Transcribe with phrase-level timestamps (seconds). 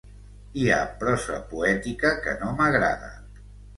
[0.61, 3.13] Hi ha prosa poètica que no m'agrada.